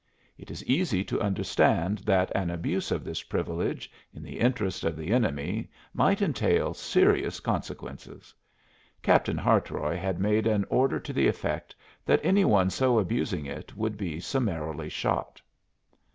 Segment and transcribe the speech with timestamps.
[0.35, 4.97] It is easy to understand that an abuse of this privilege in the interest of
[4.97, 8.33] the enemy might entail serious consequences.
[9.03, 13.77] Captain Hartroy had made an order to the effect that any one so abusing it
[13.77, 15.39] would be summarily shot.